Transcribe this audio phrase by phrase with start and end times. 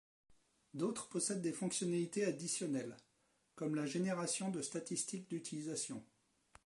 [0.73, 2.97] D'autres possèdent des fonctionnalités additionnelles,
[3.53, 6.03] comme la génération de statistiques d'utilisation.